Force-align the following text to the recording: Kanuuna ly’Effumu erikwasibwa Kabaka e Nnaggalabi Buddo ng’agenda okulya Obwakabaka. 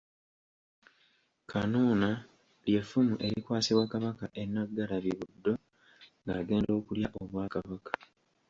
Kanuuna 1.49 2.09
ly’Effumu 2.65 3.15
erikwasibwa 3.27 3.85
Kabaka 3.93 4.25
e 4.41 4.43
Nnaggalabi 4.47 5.11
Buddo 5.19 5.53
ng’agenda 6.23 6.71
okulya 6.79 7.07
Obwakabaka. 7.21 7.91